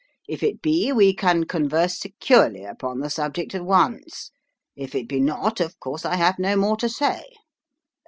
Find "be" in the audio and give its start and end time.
0.63-0.91, 5.07-5.19